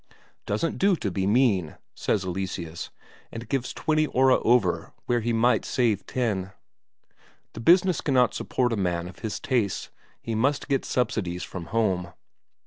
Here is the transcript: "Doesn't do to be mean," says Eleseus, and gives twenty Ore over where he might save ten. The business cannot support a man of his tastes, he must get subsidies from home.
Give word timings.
"Doesn't 0.47 0.79
do 0.79 0.95
to 0.95 1.11
be 1.11 1.27
mean," 1.27 1.77
says 1.93 2.25
Eleseus, 2.25 2.89
and 3.31 3.47
gives 3.47 3.71
twenty 3.71 4.07
Ore 4.07 4.31
over 4.43 4.93
where 5.05 5.19
he 5.19 5.31
might 5.31 5.63
save 5.63 6.07
ten. 6.07 6.53
The 7.53 7.59
business 7.59 8.01
cannot 8.01 8.33
support 8.33 8.73
a 8.73 8.77
man 8.77 9.07
of 9.07 9.19
his 9.19 9.39
tastes, 9.39 9.91
he 10.19 10.33
must 10.33 10.67
get 10.67 10.85
subsidies 10.85 11.43
from 11.43 11.65
home. 11.65 12.13